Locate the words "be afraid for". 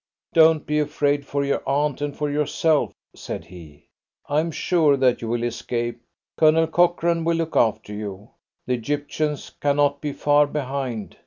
0.65-1.45